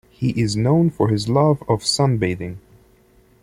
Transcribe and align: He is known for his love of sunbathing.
He 0.09 0.31
is 0.41 0.55
known 0.55 0.89
for 0.89 1.09
his 1.09 1.29
love 1.29 1.61
of 1.69 1.81
sunbathing. 1.83 2.57